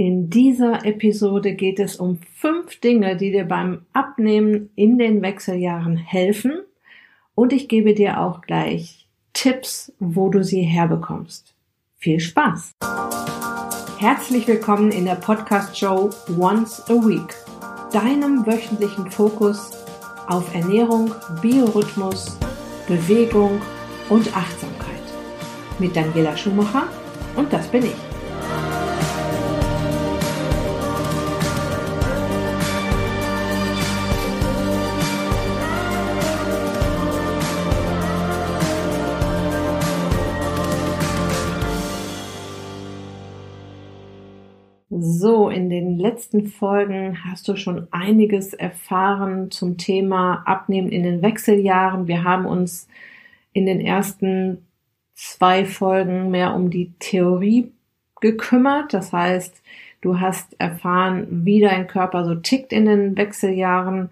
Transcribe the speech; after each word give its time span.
In 0.00 0.30
dieser 0.30 0.86
Episode 0.86 1.52
geht 1.52 1.78
es 1.78 1.96
um 1.96 2.20
fünf 2.34 2.80
Dinge, 2.80 3.18
die 3.18 3.32
dir 3.32 3.44
beim 3.44 3.82
Abnehmen 3.92 4.70
in 4.74 4.96
den 4.96 5.20
Wechseljahren 5.20 5.98
helfen. 5.98 6.62
Und 7.34 7.52
ich 7.52 7.68
gebe 7.68 7.92
dir 7.92 8.18
auch 8.18 8.40
gleich 8.40 9.06
Tipps, 9.34 9.92
wo 9.98 10.30
du 10.30 10.42
sie 10.42 10.62
herbekommst. 10.62 11.54
Viel 11.98 12.18
Spaß! 12.18 12.72
Herzlich 13.98 14.48
willkommen 14.48 14.90
in 14.90 15.04
der 15.04 15.16
Podcast-Show 15.16 16.08
Once 16.38 16.82
a 16.88 16.94
Week, 16.94 17.34
deinem 17.92 18.46
wöchentlichen 18.46 19.10
Fokus 19.10 19.70
auf 20.28 20.54
Ernährung, 20.54 21.12
Biorhythmus, 21.42 22.38
Bewegung 22.88 23.60
und 24.08 24.34
Achtsamkeit. 24.34 24.78
Mit 25.78 25.94
Daniela 25.94 26.34
Schumacher 26.38 26.88
und 27.36 27.52
das 27.52 27.68
bin 27.68 27.84
ich. 27.84 28.09
So, 45.02 45.48
in 45.48 45.70
den 45.70 45.98
letzten 45.98 46.46
Folgen 46.48 47.24
hast 47.24 47.48
du 47.48 47.56
schon 47.56 47.88
einiges 47.90 48.52
erfahren 48.52 49.50
zum 49.50 49.78
Thema 49.78 50.42
Abnehmen 50.44 50.90
in 50.90 51.04
den 51.04 51.22
Wechseljahren. 51.22 52.06
Wir 52.06 52.22
haben 52.22 52.44
uns 52.44 52.86
in 53.54 53.64
den 53.64 53.80
ersten 53.80 54.66
zwei 55.14 55.64
Folgen 55.64 56.30
mehr 56.30 56.54
um 56.54 56.68
die 56.68 56.92
Theorie 56.98 57.72
gekümmert. 58.20 58.92
Das 58.92 59.10
heißt, 59.10 59.62
du 60.02 60.20
hast 60.20 60.54
erfahren, 60.60 61.46
wie 61.46 61.60
dein 61.60 61.86
Körper 61.86 62.26
so 62.26 62.34
tickt 62.34 62.70
in 62.70 62.84
den 62.84 63.16
Wechseljahren. 63.16 64.10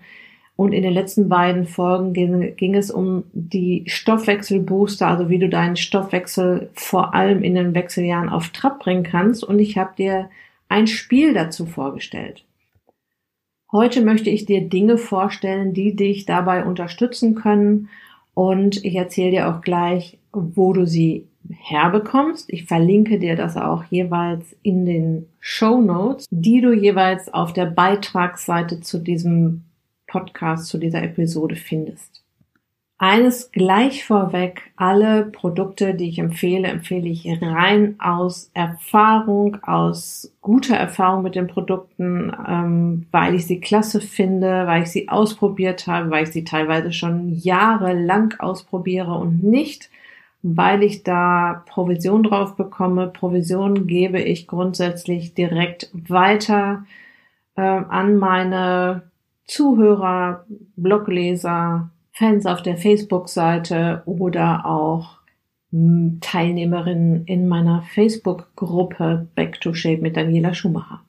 Und 0.57 0.73
in 0.73 0.83
den 0.83 0.95
letzten 0.95 1.29
beiden 1.29 1.67
Folgen 1.67 2.15
ging, 2.15 2.57
ging, 2.57 2.75
es 2.75 2.91
um 2.91 3.25
die 3.35 3.85
Stoffwechselbooster, 3.87 5.07
also 5.07 5.29
wie 5.29 5.39
du 5.39 5.51
deinen 5.51 5.77
Stoffwechsel 5.77 6.71
vor 6.73 7.15
allem 7.15 7.43
in 7.43 7.55
den 7.55 7.75
Wechseljahren 7.75 8.31
auf 8.31 8.49
Trab 8.49 8.81
bringen 8.81 9.03
kannst. 9.03 9.45
Und 9.45 9.59
ich 9.59 9.77
habe 9.77 9.91
dir 9.99 10.31
ein 10.69 10.87
Spiel 10.87 11.35
dazu 11.35 11.67
vorgestellt. 11.67 12.45
Heute 13.71 14.03
möchte 14.03 14.31
ich 14.31 14.47
dir 14.47 14.69
Dinge 14.69 14.97
vorstellen, 14.97 15.75
die 15.75 15.95
dich 15.95 16.25
dabei 16.25 16.65
unterstützen 16.65 17.35
können 17.35 17.89
und 18.35 18.85
ich 18.85 18.95
erzähle 18.95 19.31
dir 19.33 19.49
auch 19.49 19.61
gleich, 19.61 20.19
wo 20.33 20.73
du 20.73 20.87
sie 20.87 21.27
herbekommst. 21.51 22.53
Ich 22.53 22.65
verlinke 22.65 23.19
dir 23.19 23.37
das 23.37 23.57
auch 23.57 23.85
jeweils 23.85 24.57
in 24.63 24.87
den 24.87 25.27
Show 25.41 25.81
Notes, 25.81 26.27
die 26.31 26.61
du 26.61 26.73
jeweils 26.73 27.33
auf 27.33 27.53
der 27.53 27.67
Beitragsseite 27.67 28.81
zu 28.81 28.99
diesem 28.99 29.65
Podcast, 30.07 30.67
zu 30.67 30.79
dieser 30.79 31.03
Episode 31.03 31.57
findest. 31.57 32.18
Eines 33.01 33.53
gleich 33.53 34.05
vorweg, 34.05 34.73
alle 34.75 35.27
Produkte, 35.27 35.95
die 35.95 36.09
ich 36.09 36.19
empfehle, 36.19 36.67
empfehle 36.67 37.09
ich 37.09 37.29
rein 37.41 37.95
aus 38.01 38.51
Erfahrung, 38.55 39.59
aus 39.63 40.35
guter 40.41 40.75
Erfahrung 40.77 41.23
mit 41.23 41.37
den 41.37 41.47
Produkten, 41.47 42.33
ähm, 42.49 43.07
weil 43.13 43.37
ich 43.37 43.47
sie 43.47 43.61
klasse 43.61 44.01
finde, 44.01 44.67
weil 44.67 44.83
ich 44.83 44.91
sie 44.91 45.09
ausprobiert 45.09 45.87
habe, 45.87 46.11
weil 46.11 46.25
ich 46.25 46.33
sie 46.33 46.43
teilweise 46.43 46.93
schon 46.93 47.29
jahrelang 47.35 48.35
ausprobiere 48.41 49.13
und 49.15 49.45
nicht, 49.45 49.91
weil 50.43 50.83
ich 50.83 51.05
da 51.05 51.63
Provision 51.67 52.25
drauf 52.25 52.57
bekomme. 52.57 53.07
Provision 53.07 53.87
gebe 53.87 54.21
ich 54.21 54.49
grundsätzlich 54.49 55.35
direkt 55.35 55.89
weiter 55.93 56.85
äh, 57.55 57.61
an 57.61 58.17
meine 58.17 59.03
Zuhörer, 59.47 60.45
Blogleser, 60.75 61.91
Fans 62.19 62.47
auf 62.47 62.63
der 62.63 62.77
Facebook-Seite 62.77 64.03
oder 64.05 64.67
auch 64.67 65.19
hm, 65.71 66.19
Teilnehmerinnen 66.21 67.25
in 67.27 67.47
meiner 67.47 67.83
Facebook-Gruppe 67.95 69.29
Back 69.37 69.61
to 69.61 69.73
Shape 69.73 70.03
mit 70.03 70.17
Daniela 70.17 70.53
Schumacher. 70.53 71.01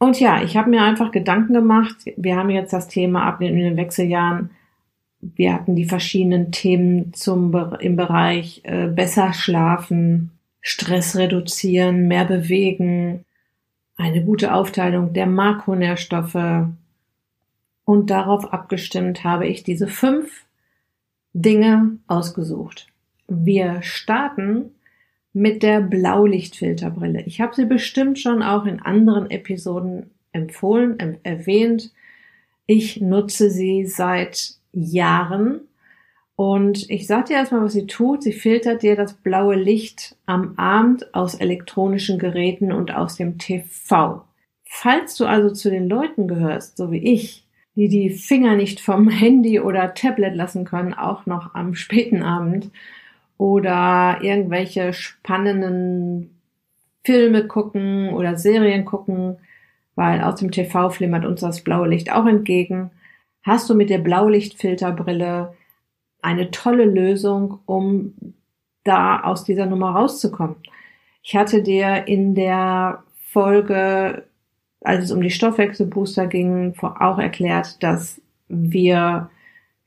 Und 0.00 0.18
ja, 0.18 0.42
ich 0.42 0.56
habe 0.56 0.68
mir 0.68 0.82
einfach 0.82 1.12
Gedanken 1.12 1.54
gemacht. 1.54 1.94
Wir 2.16 2.34
haben 2.34 2.50
jetzt 2.50 2.72
das 2.72 2.88
Thema 2.88 3.22
Abnehmen 3.24 3.56
in 3.56 3.64
den 3.64 3.76
Wechseljahren. 3.76 4.50
Wir 5.20 5.54
hatten 5.54 5.76
die 5.76 5.84
verschiedenen 5.84 6.50
Themen 6.50 7.14
zum, 7.14 7.54
im 7.78 7.94
Bereich 7.94 8.62
äh, 8.64 8.88
besser 8.88 9.34
schlafen, 9.34 10.32
Stress 10.60 11.14
reduzieren, 11.14 12.08
mehr 12.08 12.24
bewegen, 12.24 13.24
eine 13.96 14.24
gute 14.24 14.52
Aufteilung 14.54 15.12
der 15.12 15.26
Makronährstoffe, 15.26 16.66
und 17.84 18.10
darauf 18.10 18.52
abgestimmt 18.52 19.24
habe 19.24 19.46
ich 19.46 19.62
diese 19.64 19.88
fünf 19.88 20.46
Dinge 21.32 21.98
ausgesucht. 22.06 22.88
Wir 23.28 23.82
starten 23.82 24.72
mit 25.32 25.62
der 25.62 25.80
Blaulichtfilterbrille. 25.80 27.22
Ich 27.22 27.40
habe 27.40 27.54
sie 27.54 27.64
bestimmt 27.64 28.18
schon 28.18 28.42
auch 28.42 28.66
in 28.66 28.80
anderen 28.80 29.30
Episoden 29.30 30.10
empfohlen, 30.32 30.98
erwähnt. 31.22 31.92
Ich 32.66 33.00
nutze 33.00 33.50
sie 33.50 33.86
seit 33.86 34.54
Jahren 34.72 35.62
und 36.36 36.90
ich 36.90 37.06
sage 37.06 37.28
dir 37.28 37.36
erstmal, 37.36 37.62
was 37.62 37.72
sie 37.72 37.86
tut. 37.86 38.22
Sie 38.22 38.32
filtert 38.32 38.82
dir 38.82 38.96
das 38.96 39.14
blaue 39.14 39.54
Licht 39.54 40.16
am 40.26 40.54
Abend 40.58 41.14
aus 41.14 41.34
elektronischen 41.34 42.18
Geräten 42.18 42.72
und 42.72 42.94
aus 42.94 43.16
dem 43.16 43.38
TV. 43.38 44.24
Falls 44.64 45.16
du 45.16 45.26
also 45.26 45.50
zu 45.50 45.70
den 45.70 45.88
Leuten 45.88 46.28
gehörst, 46.28 46.76
so 46.76 46.90
wie 46.90 46.98
ich, 46.98 47.46
die 47.74 47.88
die 47.88 48.10
Finger 48.10 48.56
nicht 48.56 48.80
vom 48.80 49.08
Handy 49.10 49.60
oder 49.60 49.94
Tablet 49.94 50.34
lassen 50.34 50.64
können, 50.64 50.94
auch 50.94 51.26
noch 51.26 51.54
am 51.54 51.74
späten 51.74 52.22
Abend 52.22 52.70
oder 53.38 54.18
irgendwelche 54.22 54.92
spannenden 54.92 56.30
Filme 57.04 57.46
gucken 57.46 58.10
oder 58.10 58.36
Serien 58.36 58.84
gucken, 58.84 59.38
weil 59.96 60.20
aus 60.20 60.36
dem 60.36 60.50
TV 60.50 60.90
flimmert 60.90 61.24
uns 61.24 61.40
das 61.40 61.62
blaue 61.62 61.88
Licht 61.88 62.12
auch 62.12 62.26
entgegen. 62.26 62.90
Hast 63.42 63.68
du 63.68 63.74
mit 63.74 63.90
der 63.90 63.98
Blaulichtfilterbrille 63.98 65.54
eine 66.22 66.50
tolle 66.52 66.84
Lösung, 66.84 67.58
um 67.66 68.14
da 68.84 69.20
aus 69.22 69.44
dieser 69.44 69.66
Nummer 69.66 69.90
rauszukommen. 69.90 70.56
Ich 71.22 71.36
hatte 71.36 71.62
dir 71.62 72.06
in 72.06 72.34
der 72.34 73.02
Folge 73.26 74.24
als 74.84 75.04
es 75.04 75.12
um 75.12 75.22
die 75.22 75.30
Stoffwechselbooster 75.30 76.26
ging, 76.26 76.74
auch 76.80 77.18
erklärt, 77.18 77.82
dass 77.82 78.20
wir 78.48 79.30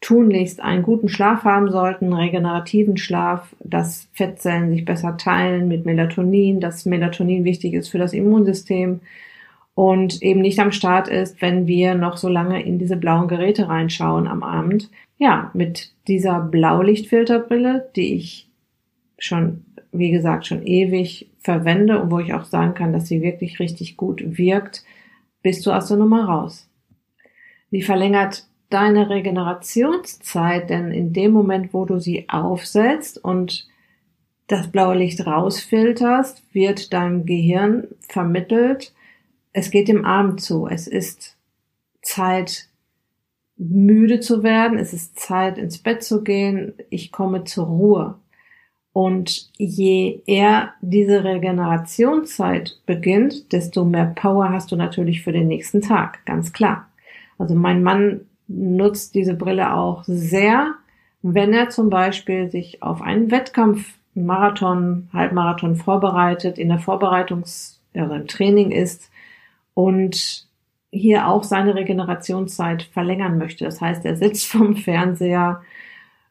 tunlichst 0.01 0.61
einen 0.61 0.83
guten 0.83 1.09
Schlaf 1.09 1.43
haben 1.43 1.71
sollten, 1.71 2.13
regenerativen 2.13 2.97
Schlaf, 2.97 3.55
dass 3.63 4.07
Fettzellen 4.13 4.69
sich 4.69 4.85
besser 4.85 5.17
teilen 5.17 5.67
mit 5.67 5.85
Melatonin, 5.85 6.59
dass 6.59 6.85
Melatonin 6.85 7.43
wichtig 7.43 7.73
ist 7.73 7.89
für 7.89 7.97
das 7.97 8.13
Immunsystem 8.13 8.99
und 9.73 10.21
eben 10.21 10.41
nicht 10.41 10.59
am 10.59 10.71
Start 10.71 11.07
ist, 11.07 11.41
wenn 11.41 11.67
wir 11.67 11.95
noch 11.95 12.17
so 12.17 12.29
lange 12.29 12.63
in 12.63 12.79
diese 12.79 12.97
blauen 12.97 13.27
Geräte 13.27 13.67
reinschauen 13.67 14.27
am 14.27 14.43
Abend. 14.43 14.89
Ja, 15.17 15.51
mit 15.53 15.91
dieser 16.07 16.39
Blaulichtfilterbrille, 16.39 17.89
die 17.95 18.15
ich 18.15 18.47
schon, 19.17 19.65
wie 19.91 20.11
gesagt, 20.11 20.45
schon 20.45 20.65
ewig 20.65 21.29
verwende 21.45 22.01
und 22.01 22.09
wo 22.09 22.17
ich 22.17 22.33
auch 22.33 22.43
sagen 22.43 22.73
kann, 22.73 22.91
dass 22.91 23.07
sie 23.07 23.21
wirklich 23.21 23.59
richtig 23.59 23.97
gut 23.97 24.37
wirkt, 24.37 24.83
bist 25.43 25.63
du 25.65 25.71
aus 25.71 25.87
der 25.87 25.97
Nummer 25.97 26.25
raus. 26.25 26.67
Sie 27.69 27.83
verlängert 27.83 28.47
deine 28.71 29.11
Regenerationszeit, 29.11 30.71
denn 30.71 30.91
in 30.91 31.13
dem 31.13 31.31
Moment, 31.31 31.71
wo 31.71 31.85
du 31.85 31.99
sie 31.99 32.27
aufsetzt 32.29 33.23
und 33.23 33.67
das 34.47 34.71
blaue 34.71 34.97
Licht 34.97 35.25
rausfilterst, 35.25 36.43
wird 36.51 36.93
deinem 36.93 37.27
Gehirn 37.27 37.87
vermittelt, 38.07 38.93
es 39.53 39.69
geht 39.69 39.87
dem 39.87 40.03
Abend 40.03 40.41
zu. 40.41 40.67
Es 40.67 40.87
ist 40.87 41.37
Zeit, 42.01 42.67
müde 43.55 44.19
zu 44.19 44.43
werden. 44.43 44.79
Es 44.79 44.93
ist 44.93 45.19
Zeit, 45.19 45.57
ins 45.59 45.77
Bett 45.77 46.03
zu 46.03 46.23
gehen. 46.23 46.73
Ich 46.89 47.11
komme 47.11 47.43
zur 47.45 47.67
Ruhe. 47.67 48.19
Und 48.95 49.49
je 49.57 50.21
eher 50.25 50.71
diese 50.79 51.25
Regenerationszeit 51.25 52.79
beginnt, 52.85 53.51
desto 53.51 53.83
mehr 53.83 54.05
Power 54.05 54.53
hast 54.53 54.71
du 54.71 54.77
natürlich 54.77 55.21
für 55.21 55.33
den 55.33 55.49
nächsten 55.49 55.81
Tag, 55.81 56.25
ganz 56.25 56.53
klar. 56.53 56.87
Also 57.37 57.55
mein 57.55 57.83
Mann 57.83 58.21
nutzt 58.47 59.13
diese 59.13 59.33
Brille 59.33 59.73
auch 59.73 60.05
sehr, 60.05 60.75
wenn 61.21 61.51
er 61.51 61.67
zum 61.67 61.89
Beispiel 61.89 62.49
sich 62.49 62.81
auf 62.81 63.01
einen 63.01 63.31
Wettkampf, 63.31 63.85
Marathon, 64.13 65.09
Halbmarathon 65.11 65.75
vorbereitet, 65.75 66.57
in 66.57 66.69
der 66.69 66.79
Vorbereitungs-, 66.79 67.79
also 67.95 68.13
im 68.13 68.27
Training 68.27 68.71
ist 68.71 69.11
und 69.73 70.47
hier 70.89 71.27
auch 71.27 71.43
seine 71.43 71.75
Regenerationszeit 71.75 72.83
verlängern 72.83 73.37
möchte. 73.37 73.65
Das 73.65 73.81
heißt, 73.81 74.05
er 74.05 74.15
sitzt 74.15 74.45
vom 74.49 74.77
Fernseher 74.77 75.63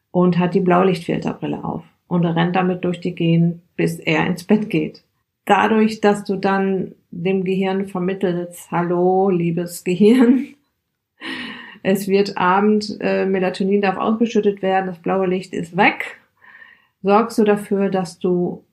und 0.09 0.39
hat 0.39 0.55
die 0.55 0.61
Blaulichtfilterbrille 0.61 1.63
auf 1.63 1.83
und 2.07 2.25
rennt 2.25 2.55
damit 2.55 2.83
durch 2.83 2.99
die 2.99 3.15
Gehen, 3.15 3.61
bis 3.75 3.99
er 3.99 4.25
ins 4.27 4.43
Bett 4.43 4.69
geht. 4.69 5.03
Dadurch, 5.45 6.01
dass 6.01 6.23
du 6.23 6.37
dann 6.37 6.95
dem 7.11 7.43
Gehirn 7.43 7.87
vermittelt, 7.87 8.55
hallo, 8.71 9.29
liebes 9.29 9.83
Gehirn, 9.83 10.47
es 11.83 12.07
wird 12.07 12.37
Abend, 12.37 12.97
äh, 12.99 13.25
Melatonin 13.25 13.81
darf 13.81 13.97
ausgeschüttet 13.97 14.61
werden, 14.61 14.87
das 14.87 14.99
blaue 14.99 15.27
Licht 15.27 15.53
ist 15.53 15.77
weg, 15.77 16.19
sorgst 17.03 17.37
du 17.37 17.43
dafür, 17.43 17.89
dass 17.89 18.19
du 18.19 18.63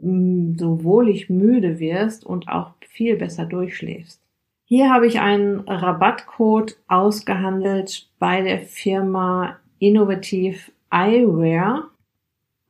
mh, 0.00 0.12
mm, 0.12 0.58
so 0.58 0.84
wohlig 0.84 1.28
müde 1.28 1.80
wirst 1.80 2.24
und 2.24 2.48
auch 2.48 2.74
viel 2.88 3.16
besser 3.16 3.46
durchschläfst. 3.46 4.20
Hier 4.64 4.88
habe 4.92 5.08
ich 5.08 5.18
einen 5.18 5.60
Rabattcode 5.60 6.76
ausgehandelt 6.86 8.08
bei 8.20 8.42
der 8.42 8.60
Firma 8.60 9.56
Innovativ 9.80 10.70
Eyewear 10.90 11.89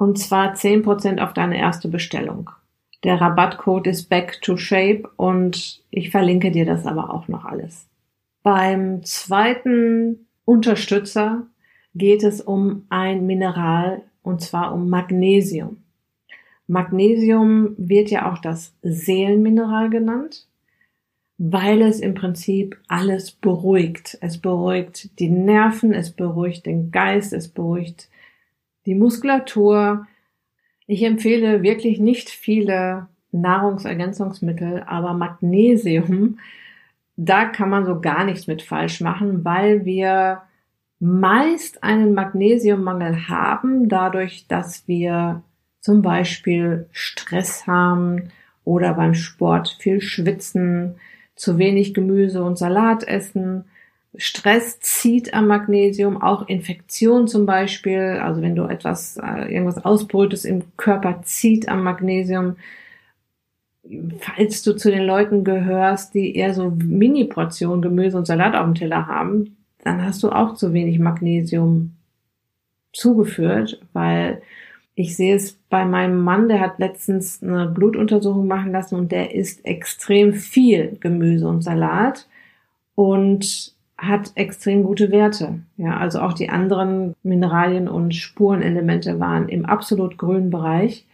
und 0.01 0.19
zwar 0.19 0.55
10% 0.55 1.21
auf 1.21 1.35
deine 1.35 1.59
erste 1.59 1.89
Bestellung. 1.89 2.49
Der 3.05 3.21
Rabattcode 3.21 3.87
ist 3.89 4.09
Back 4.09 4.41
to 4.41 4.57
Shape 4.57 5.03
und 5.17 5.83
ich 5.91 6.09
verlinke 6.09 6.51
dir 6.51 6.65
das 6.65 6.87
aber 6.87 7.13
auch 7.13 7.29
noch 7.29 7.45
alles. 7.45 7.87
Beim 8.43 9.05
zweiten 9.05 10.27
Unterstützer 10.47 11.43
geht 11.95 12.23
es 12.23 12.41
um 12.41 12.87
ein 12.89 13.27
Mineral 13.27 14.01
und 14.23 14.41
zwar 14.41 14.73
um 14.73 14.89
Magnesium. 14.89 15.83
Magnesium 16.67 17.75
wird 17.77 18.11
ja 18.11 18.33
auch 18.33 18.39
das 18.39 18.73
Seelenmineral 18.81 19.91
genannt, 19.91 20.47
weil 21.37 21.83
es 21.83 22.01
im 22.01 22.15
Prinzip 22.15 22.81
alles 22.89 23.33
beruhigt. 23.33 24.17
Es 24.23 24.39
beruhigt 24.39 25.21
die 25.21 25.29
Nerven, 25.29 25.93
es 25.93 26.11
beruhigt 26.11 26.65
den 26.65 26.91
Geist, 26.91 27.35
es 27.35 27.49
beruhigt 27.49 28.10
die 28.87 28.95
Muskulatur. 28.95 30.07
Ich 30.87 31.03
empfehle 31.03 31.63
wirklich 31.63 32.01
nicht 32.01 32.31
viele 32.31 33.09
Nahrungsergänzungsmittel, 33.33 34.83
aber 34.87 35.15
Magnesium 35.15 36.39
da 37.23 37.45
kann 37.45 37.69
man 37.69 37.85
so 37.85 38.01
gar 38.01 38.25
nichts 38.25 38.47
mit 38.47 38.63
falsch 38.63 39.03
machen, 39.03 39.45
weil 39.45 39.85
wir 39.85 40.41
meist 41.01 41.85
einen 41.85 42.15
Magnesiummangel 42.15 43.29
haben, 43.29 43.91
dadurch, 43.91 44.47
dass 44.49 44.89
wir 44.89 45.43
zum 45.81 46.01
Beispiel 46.01 46.89
Stress 46.93 47.67
haben 47.67 48.31
oder 48.65 48.95
beim 48.95 49.13
Sport 49.13 49.77
viel 49.81 50.01
schwitzen, 50.01 50.95
zu 51.37 51.59
wenig 51.59 51.93
Gemüse 51.93 52.43
und 52.43 52.57
Salat 52.57 53.07
essen. 53.07 53.65
Stress 54.17 54.81
zieht 54.81 55.35
am 55.35 55.47
Magnesium, 55.47 56.21
auch 56.21 56.49
Infektion 56.49 57.29
zum 57.29 57.47
Beispiel, 57.47 58.19
also 58.21 58.43
wenn 58.43 58.57
du 58.57 58.65
etwas, 58.65 59.17
äh, 59.17 59.53
irgendwas 59.53 59.85
ausbrütest 59.85 60.45
im 60.45 60.65
Körper, 60.77 61.23
zieht 61.23 61.69
am 61.69 61.85
Magnesium. 61.85 62.57
Falls 64.19 64.63
du 64.63 64.75
zu 64.75 64.91
den 64.91 65.05
Leuten 65.05 65.45
gehörst, 65.45 66.15
die 66.15 66.35
eher 66.35 66.55
so 66.55 66.71
Mini-Portionen 66.71 67.83
Gemüse 67.83 68.19
und 68.19 68.27
Salat 68.27 68.55
auf 68.55 68.65
dem 68.65 68.75
Teller 68.75 69.07
haben, 69.07 69.57
dann 69.85 70.05
hast 70.05 70.23
du 70.23 70.31
auch 70.31 70.55
zu 70.55 70.73
wenig 70.73 70.99
Magnesium 70.99 71.93
zugeführt, 72.93 73.81
weil 73.93 74.43
ich 74.95 75.17
sehe 75.17 75.37
es 75.37 75.53
bei 75.71 75.85
meinem 75.85 76.23
Mann, 76.23 76.49
der 76.49 76.61
hat 76.61 76.79
letztens 76.79 77.43
eine 77.43 77.69
Blutuntersuchung 77.69 78.47
machen 78.47 78.73
lassen 78.73 78.97
und 78.97 79.13
der 79.13 79.35
isst 79.35 79.65
extrem 79.65 80.35
viel 80.35 80.99
Gemüse 81.01 81.49
und 81.49 81.63
Salat. 81.63 82.29
Und 82.95 83.75
hat 84.01 84.33
extrem 84.35 84.83
gute 84.83 85.11
Werte. 85.11 85.61
Ja, 85.77 85.99
also 85.99 86.21
auch 86.21 86.33
die 86.33 86.49
anderen 86.49 87.15
Mineralien 87.23 87.89
und 87.89 88.15
Spurenelemente 88.15 89.21
waren 89.21 89.49
im 89.49 89.67
absolut 89.67 90.17
grünen 90.17 90.51
Bereich. 90.51 91.07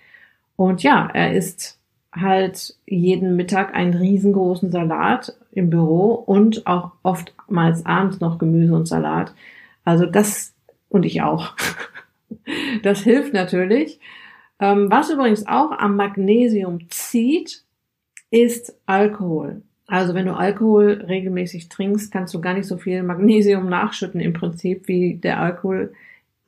Und 0.54 0.82
ja, 0.82 1.08
er 1.12 1.34
isst 1.34 1.78
halt 2.14 2.76
jeden 2.86 3.36
Mittag 3.36 3.74
einen 3.74 3.94
riesengroßen 3.94 4.70
Salat 4.70 5.36
im 5.52 5.68
Büro 5.68 6.12
und 6.12 6.66
auch 6.66 6.92
oftmals 7.02 7.84
abends 7.84 8.20
noch 8.20 8.38
Gemüse 8.38 8.74
und 8.74 8.86
Salat. 8.86 9.34
Also 9.84 10.06
das 10.06 10.54
und 10.88 11.04
ich 11.04 11.22
auch. 11.22 11.54
Das 12.82 13.00
hilft 13.02 13.32
natürlich. 13.34 14.00
Ähm, 14.60 14.90
was 14.90 15.10
übrigens 15.10 15.46
auch 15.46 15.70
am 15.70 15.96
Magnesium 15.96 16.90
zieht, 16.90 17.62
ist 18.30 18.76
Alkohol. 18.86 19.62
Also 19.86 20.14
wenn 20.14 20.26
du 20.26 20.34
Alkohol 20.34 21.04
regelmäßig 21.06 21.68
trinkst, 21.68 22.12
kannst 22.12 22.34
du 22.34 22.40
gar 22.40 22.54
nicht 22.54 22.66
so 22.66 22.76
viel 22.76 23.02
Magnesium 23.02 23.68
nachschütten 23.68 24.20
im 24.20 24.32
Prinzip, 24.32 24.88
wie 24.88 25.14
der 25.14 25.40
Alkohol 25.40 25.92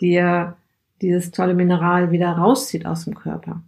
dir 0.00 0.56
dieses 1.00 1.30
tolle 1.30 1.54
Mineral 1.54 2.10
wieder 2.10 2.32
rauszieht 2.32 2.84
aus 2.84 3.04
dem 3.04 3.14
Körper. 3.14 3.62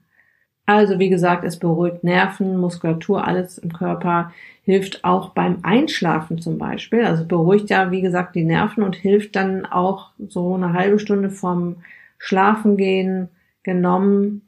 Also 0.67 0.99
wie 0.99 1.09
gesagt, 1.09 1.45
es 1.45 1.59
beruhigt 1.59 2.05
Nerven, 2.05 2.57
Muskulatur, 2.57 3.27
alles 3.27 3.59
im 3.59 3.73
Körper, 3.73 4.33
hilft 4.63 5.05
auch 5.05 5.31
beim 5.31 5.59
Einschlafen 5.63 6.41
zum 6.41 6.59
Beispiel. 6.59 7.05
Also 7.05 7.25
beruhigt 7.25 7.71
ja, 7.71 7.91
wie 7.91 8.03
gesagt, 8.03 8.37
die 8.37 8.45
Nerven 8.45 8.83
und 8.83 8.95
hilft 8.95 9.35
dann 9.35 9.67
auch 9.67 10.11
so 10.29 10.55
eine 10.55 10.73
halbe 10.73 11.01
Stunde 11.01 11.31
vom 11.31 11.77
Schlafengehen 12.19 13.29
genommen 13.63 14.43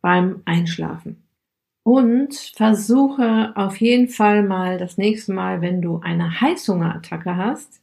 beim 0.00 0.40
Einschlafen. 0.46 1.22
Und 1.88 2.34
versuche 2.34 3.52
auf 3.54 3.76
jeden 3.80 4.08
Fall 4.08 4.42
mal 4.42 4.78
das 4.78 4.98
nächste 4.98 5.32
Mal, 5.32 5.60
wenn 5.60 5.80
du 5.80 6.00
eine 6.02 6.40
Heißhungerattacke 6.40 7.36
hast, 7.36 7.80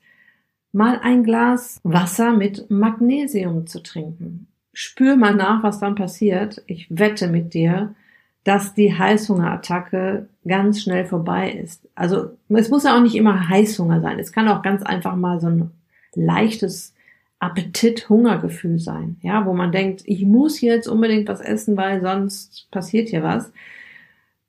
mal 0.71 0.99
ein 1.01 1.23
Glas 1.23 1.79
Wasser 1.83 2.33
mit 2.33 2.69
Magnesium 2.69 3.65
zu 3.65 3.81
trinken 3.81 4.47
spür 4.75 5.15
mal 5.15 5.33
nach, 5.33 5.63
was 5.63 5.79
dann 5.79 5.95
passiert. 5.95 6.61
Ich 6.67 6.87
wette 6.89 7.27
mit 7.27 7.53
dir, 7.53 7.95
dass 8.43 8.75
die 8.75 8.95
Heißhungerattacke 8.95 10.27
ganz 10.47 10.81
schnell 10.81 11.05
vorbei 11.05 11.51
ist. 11.51 11.87
Also 11.95 12.31
es 12.49 12.69
muss 12.69 12.83
ja 12.83 12.95
auch 12.95 13.01
nicht 13.01 13.15
immer 13.15 13.49
Heißhunger 13.49 14.01
sein. 14.01 14.19
Es 14.19 14.33
kann 14.33 14.47
auch 14.49 14.61
ganz 14.61 14.83
einfach 14.83 15.15
mal 15.15 15.39
so 15.39 15.47
ein 15.47 15.71
leichtes 16.13 16.93
Appetit-Hungergefühl 17.39 18.79
sein, 18.79 19.17
ja, 19.21 19.45
wo 19.45 19.53
man 19.53 19.71
denkt, 19.71 20.03
ich 20.05 20.25
muss 20.25 20.61
jetzt 20.61 20.87
unbedingt 20.87 21.27
was 21.27 21.41
essen, 21.41 21.77
weil 21.77 22.01
sonst 22.01 22.69
passiert 22.71 23.09
hier 23.09 23.23
was. 23.23 23.51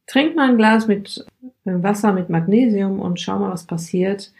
Trink 0.07 0.37
mal 0.37 0.51
ein 0.51 0.57
Glas 0.57 0.87
mit 0.87 1.27
äh, 1.65 1.71
Wasser 1.83 2.13
mit 2.13 2.31
Magnesium 2.31 3.01
und 3.01 3.21
schau 3.21 3.39
mal, 3.39 3.51
was 3.51 3.65
passiert. 3.65 4.33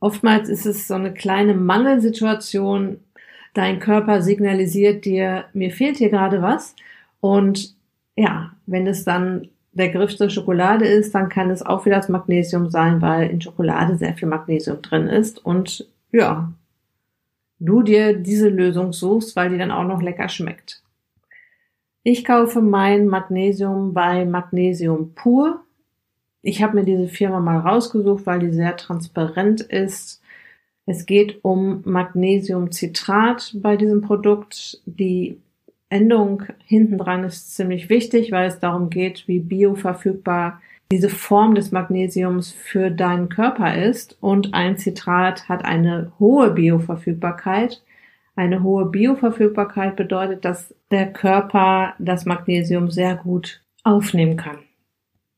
Oftmals 0.00 0.48
ist 0.48 0.66
es 0.66 0.86
so 0.86 0.94
eine 0.94 1.14
kleine 1.14 1.54
Mangelsituation, 1.54 3.00
Dein 3.56 3.78
Körper 3.78 4.20
signalisiert 4.20 5.06
dir, 5.06 5.46
mir 5.54 5.70
fehlt 5.70 5.96
hier 5.96 6.10
gerade 6.10 6.42
was. 6.42 6.76
Und 7.20 7.74
ja, 8.14 8.52
wenn 8.66 8.86
es 8.86 9.02
dann 9.02 9.48
der 9.72 9.88
Griff 9.88 10.14
zur 10.14 10.28
Schokolade 10.28 10.84
ist, 10.84 11.14
dann 11.14 11.30
kann 11.30 11.48
es 11.48 11.64
auch 11.64 11.86
wieder 11.86 11.96
das 11.96 12.10
Magnesium 12.10 12.68
sein, 12.68 13.00
weil 13.00 13.30
in 13.30 13.40
Schokolade 13.40 13.96
sehr 13.96 14.12
viel 14.12 14.28
Magnesium 14.28 14.82
drin 14.82 15.06
ist. 15.06 15.42
Und 15.42 15.88
ja, 16.12 16.52
du 17.58 17.80
dir 17.80 18.18
diese 18.18 18.50
Lösung 18.50 18.92
suchst, 18.92 19.34
weil 19.36 19.48
die 19.48 19.56
dann 19.56 19.70
auch 19.70 19.84
noch 19.84 20.02
lecker 20.02 20.28
schmeckt. 20.28 20.82
Ich 22.06 22.24
kaufe 22.24 22.60
mein 22.60 23.08
Magnesium 23.08 23.92
bei 23.92 24.24
Magnesium 24.24 25.14
pur. 25.14 25.64
Ich 26.42 26.62
habe 26.62 26.76
mir 26.76 26.84
diese 26.84 27.08
Firma 27.08 27.40
mal 27.40 27.58
rausgesucht, 27.58 28.26
weil 28.26 28.38
die 28.38 28.52
sehr 28.52 28.76
transparent 28.76 29.60
ist 29.60 30.22
es 30.86 31.04
geht 31.04 31.44
um 31.44 31.82
Magnesiumcitrat 31.84 33.56
bei 33.56 33.76
diesem 33.76 34.02
Produkt. 34.02 34.80
Die 34.86 35.40
Endung 35.88 36.44
hinten 36.64 36.96
dran 36.96 37.24
ist 37.24 37.56
ziemlich 37.56 37.90
wichtig, 37.90 38.30
weil 38.30 38.46
es 38.46 38.60
darum 38.60 38.88
geht, 38.88 39.26
wie 39.26 39.40
bioverfügbar 39.40 40.62
diese 40.92 41.08
Form 41.08 41.56
des 41.56 41.72
Magnesiums 41.72 42.52
für 42.52 42.92
deinen 42.92 43.28
Körper 43.28 43.76
ist. 43.76 44.16
Und 44.20 44.54
ein 44.54 44.78
Citrat 44.78 45.48
hat 45.48 45.64
eine 45.64 46.12
hohe 46.20 46.52
Bioverfügbarkeit. 46.52 47.82
Eine 48.36 48.62
hohe 48.62 48.86
Bioverfügbarkeit 48.86 49.96
bedeutet, 49.96 50.44
dass 50.44 50.72
der 50.90 51.12
Körper 51.12 51.94
das 51.98 52.24
Magnesium 52.24 52.90
sehr 52.90 53.16
gut 53.16 53.62
aufnehmen 53.82 54.36
kann. 54.36 54.58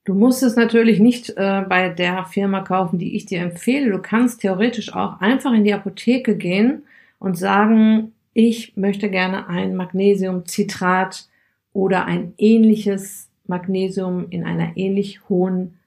Du 0.05 0.15
musst 0.15 0.43
es 0.43 0.57
natürlich 0.57 1.01
nicht 1.01 1.31
äh, 1.37 1.65
bei 1.69 1.91
der 1.91 2.25
Firma 2.25 2.61
kaufen, 2.63 2.99
die 2.99 3.15
ich 3.15 3.27
dir 3.27 3.41
empfehle. 3.41 3.91
Du 3.91 3.99
kannst 3.99 4.41
theoretisch 4.41 4.95
auch 4.95 5.21
einfach 5.21 5.53
in 5.53 5.65
die 5.65 5.75
Apotheke 5.75 6.37
gehen 6.37 6.85
und 7.19 7.37
sagen, 7.37 8.13
ich 8.33 8.77
möchte 8.77 9.11
gerne 9.11 9.49
ein 9.49 9.77
Magnesiumcitrat 9.77 11.29
oder 11.73 12.07
ein 12.07 12.33
ähnliches 12.39 13.29
Magnesium 13.47 14.27
in 14.31 14.45
einer 14.45 14.77
ähnlich 14.77 15.29
hohen 15.29 15.79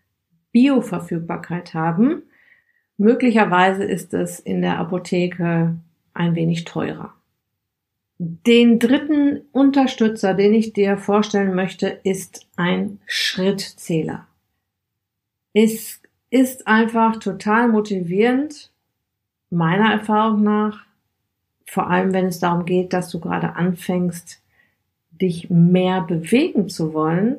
Bioverfügbarkeit 0.52 1.74
haben. 1.74 2.24
Möglicherweise 2.98 3.84
ist 3.84 4.14
es 4.14 4.40
in 4.40 4.62
der 4.62 4.78
Apotheke 4.78 5.78
ein 6.14 6.36
wenig 6.36 6.66
teurer. 6.66 7.14
Den 8.24 8.78
dritten 8.78 9.42
Unterstützer, 9.52 10.36
den 10.36 10.54
ich 10.54 10.74
dir 10.74 11.00
vorstellen 11.00 11.56
möchte, 11.56 11.88
ist 11.88 12.46
ein 12.56 13.00
Schrittzähler. 13.08 14.28
Es 15.54 16.00
ist 16.30 16.68
einfach 16.68 17.18
total 17.18 17.68
motivierend, 17.68 18.70
meiner 19.50 19.92
Erfahrung 19.92 20.44
nach, 20.44 20.86
vor 21.66 21.90
allem 21.90 22.14
wenn 22.14 22.28
es 22.28 22.38
darum 22.38 22.66
geht, 22.66 22.94
dass 22.94 23.10
du 23.10 23.20
gerade 23.20 23.56
anfängst, 23.56 24.40
dich 25.10 25.50
mehr 25.50 26.02
bewegen 26.02 26.70
zu 26.70 26.94
wollen. 26.94 27.38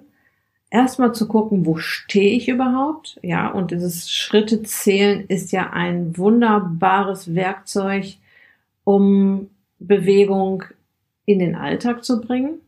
erstmal 0.68 1.14
zu 1.14 1.28
gucken, 1.28 1.64
wo 1.64 1.76
stehe 1.76 2.36
ich 2.36 2.48
überhaupt? 2.48 3.20
Ja, 3.22 3.52
und 3.52 3.70
dieses 3.70 4.10
Schritte 4.10 4.64
zählen 4.64 5.26
ist 5.28 5.52
ja 5.52 5.70
ein 5.70 6.18
wunderbares 6.18 7.36
Werkzeug, 7.36 8.16
um 8.82 9.48
Bewegung 9.86 10.64
in 11.24 11.38
den 11.38 11.54
Alltag 11.54 12.04
zu 12.04 12.20
bringen. 12.20 12.60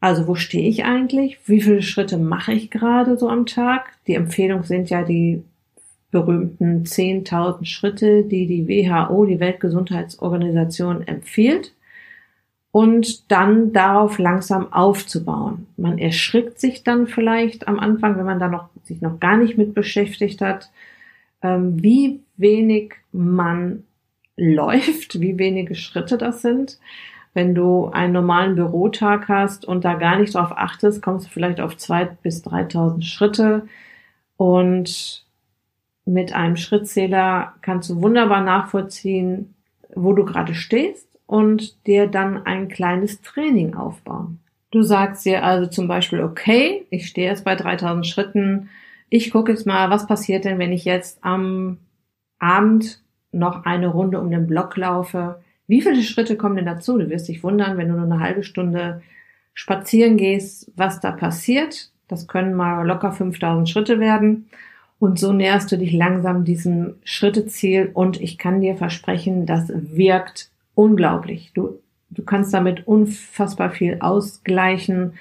Also 0.00 0.26
wo 0.26 0.34
stehe 0.34 0.68
ich 0.68 0.84
eigentlich? 0.84 1.38
Wie 1.46 1.60
viele 1.60 1.82
Schritte 1.82 2.16
mache 2.16 2.52
ich 2.52 2.70
gerade 2.70 3.18
so 3.18 3.28
am 3.28 3.46
Tag? 3.46 3.92
Die 4.06 4.14
Empfehlung 4.14 4.62
sind 4.64 4.88
ja 4.88 5.02
die 5.02 5.42
berühmten 6.10 6.84
10.000 6.84 7.66
Schritte, 7.66 8.24
die 8.24 8.46
die 8.46 8.66
WHO, 8.66 9.26
die 9.26 9.40
Weltgesundheitsorganisation, 9.40 11.06
empfiehlt 11.06 11.72
und 12.72 13.30
dann 13.30 13.72
darauf 13.72 14.18
langsam 14.18 14.72
aufzubauen. 14.72 15.66
Man 15.76 15.98
erschrickt 15.98 16.60
sich 16.60 16.82
dann 16.82 17.06
vielleicht 17.06 17.68
am 17.68 17.78
Anfang, 17.78 18.16
wenn 18.16 18.26
man 18.26 18.38
da 18.38 18.48
noch, 18.48 18.68
sich 18.84 19.00
noch 19.00 19.20
gar 19.20 19.36
nicht 19.36 19.58
mit 19.58 19.74
beschäftigt 19.74 20.40
hat, 20.40 20.70
ähm, 21.42 21.82
wie 21.82 22.20
wenig 22.36 22.94
man 23.12 23.84
läuft, 24.40 25.20
wie 25.20 25.38
wenige 25.38 25.74
Schritte 25.74 26.18
das 26.18 26.42
sind. 26.42 26.78
Wenn 27.32 27.54
du 27.54 27.86
einen 27.86 28.12
normalen 28.12 28.56
Bürotag 28.56 29.28
hast 29.28 29.64
und 29.64 29.84
da 29.84 29.94
gar 29.94 30.18
nicht 30.18 30.34
drauf 30.34 30.50
achtest, 30.56 31.00
kommst 31.00 31.26
du 31.26 31.30
vielleicht 31.30 31.60
auf 31.60 31.76
zwei 31.76 32.04
bis 32.04 32.44
3.000 32.44 33.02
Schritte 33.02 33.68
und 34.36 35.24
mit 36.04 36.32
einem 36.34 36.56
Schrittzähler 36.56 37.54
kannst 37.62 37.90
du 37.90 38.02
wunderbar 38.02 38.42
nachvollziehen, 38.42 39.54
wo 39.94 40.12
du 40.12 40.24
gerade 40.24 40.54
stehst 40.54 41.06
und 41.26 41.86
dir 41.86 42.08
dann 42.08 42.44
ein 42.46 42.68
kleines 42.68 43.20
Training 43.20 43.74
aufbauen. 43.74 44.40
Du 44.72 44.82
sagst 44.82 45.24
dir 45.24 45.44
also 45.44 45.68
zum 45.68 45.86
Beispiel, 45.86 46.20
okay, 46.20 46.86
ich 46.90 47.06
stehe 47.06 47.28
jetzt 47.28 47.44
bei 47.44 47.54
3000 47.54 48.06
Schritten. 48.06 48.70
Ich 49.08 49.30
gucke 49.30 49.52
jetzt 49.52 49.66
mal, 49.66 49.90
was 49.90 50.06
passiert 50.06 50.44
denn, 50.44 50.58
wenn 50.58 50.72
ich 50.72 50.84
jetzt 50.84 51.18
am 51.22 51.78
Abend 52.38 53.00
noch 53.32 53.64
eine 53.64 53.88
Runde 53.88 54.20
um 54.20 54.30
den 54.30 54.46
Block 54.46 54.76
laufe? 54.76 55.40
Wie 55.66 55.82
viele 55.82 56.02
Schritte 56.02 56.36
kommen 56.36 56.56
denn 56.56 56.66
dazu? 56.66 56.98
Du 56.98 57.08
wirst 57.10 57.28
dich 57.28 57.42
wundern, 57.42 57.78
wenn 57.78 57.88
du 57.88 57.94
nur 57.94 58.04
eine 58.04 58.20
halbe 58.20 58.42
Stunde 58.42 59.02
spazieren 59.54 60.16
gehst, 60.16 60.70
was 60.76 61.00
da 61.00 61.12
passiert. 61.12 61.90
Das 62.08 62.26
können 62.26 62.54
mal 62.54 62.86
locker 62.86 63.12
5000 63.12 63.68
Schritte 63.68 64.00
werden. 64.00 64.48
Und 64.98 65.18
so 65.18 65.32
näherst 65.32 65.72
du 65.72 65.78
dich 65.78 65.92
langsam 65.92 66.44
diesem 66.44 66.96
Schritteziel 67.04 67.90
und 67.94 68.20
ich 68.20 68.36
kann 68.36 68.60
dir 68.60 68.76
versprechen, 68.76 69.46
das 69.46 69.70
wirkt 69.74 70.50
unglaublich. 70.74 71.52
Du, 71.54 71.78
du 72.10 72.22
kannst 72.22 72.52
damit 72.52 72.86
unfassbar 72.86 73.70
viel 73.70 73.98
ausgleichen 74.00 75.14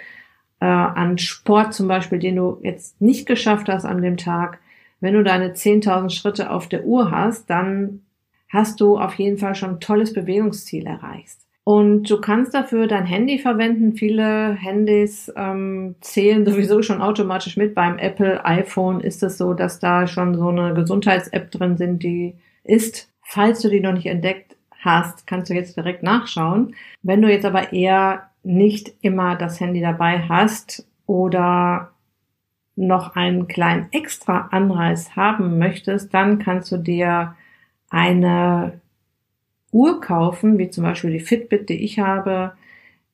äh, 0.59 0.65
an 0.65 1.17
Sport 1.17 1.73
zum 1.73 1.87
Beispiel, 1.87 2.19
den 2.19 2.35
du 2.35 2.59
jetzt 2.61 2.99
nicht 2.99 3.25
geschafft 3.25 3.69
hast 3.69 3.85
an 3.85 4.01
dem 4.01 4.17
Tag. 4.17 4.59
Wenn 4.99 5.13
du 5.13 5.23
deine 5.23 5.53
10.000 5.53 6.09
Schritte 6.09 6.51
auf 6.51 6.67
der 6.67 6.85
Uhr 6.85 7.11
hast, 7.11 7.49
dann 7.49 8.01
hast 8.49 8.81
du 8.81 8.97
auf 8.97 9.15
jeden 9.15 9.37
Fall 9.37 9.55
schon 9.55 9.71
ein 9.71 9.79
tolles 9.79 10.13
Bewegungsziel 10.13 10.85
erreicht. 10.85 11.37
Und 11.63 12.09
du 12.09 12.19
kannst 12.19 12.55
dafür 12.55 12.87
dein 12.87 13.05
Handy 13.05 13.37
verwenden. 13.37 13.93
Viele 13.93 14.53
Handys 14.53 15.31
ähm, 15.35 15.95
zählen 16.01 16.43
sowieso 16.43 16.81
schon 16.81 16.99
automatisch 16.99 17.57
mit. 17.57 17.75
Beim 17.75 17.99
Apple 17.99 18.43
iPhone 18.43 19.01
ist 19.01 19.21
es 19.21 19.37
so, 19.37 19.53
dass 19.53 19.79
da 19.79 20.07
schon 20.07 20.35
so 20.35 20.47
eine 20.47 20.73
Gesundheits-App 20.73 21.51
drin 21.51 21.77
sind, 21.77 22.01
die 22.01 22.33
ist, 22.63 23.11
falls 23.21 23.61
du 23.61 23.69
die 23.69 23.81
noch 23.81 23.93
nicht 23.93 24.07
entdeckt 24.07 24.55
hast, 24.79 25.27
kannst 25.27 25.51
du 25.51 25.53
jetzt 25.53 25.77
direkt 25.77 26.01
nachschauen. 26.01 26.73
Wenn 27.03 27.21
du 27.21 27.29
jetzt 27.29 27.45
aber 27.45 27.71
eher 27.71 28.29
nicht 28.43 28.93
immer 29.01 29.35
das 29.35 29.59
Handy 29.59 29.81
dabei 29.81 30.23
hast 30.27 30.87
oder 31.05 31.91
noch 32.87 33.15
einen 33.15 33.47
kleinen 33.47 33.87
extra 33.91 34.49
Anreiz 34.51 35.15
haben 35.15 35.57
möchtest, 35.57 36.13
dann 36.13 36.39
kannst 36.39 36.71
du 36.71 36.77
dir 36.77 37.35
eine 37.89 38.79
Uhr 39.71 40.01
kaufen, 40.01 40.57
wie 40.57 40.69
zum 40.69 40.83
Beispiel 40.83 41.11
die 41.11 41.19
Fitbit, 41.19 41.69
die 41.69 41.83
ich 41.83 41.99
habe. 41.99 42.53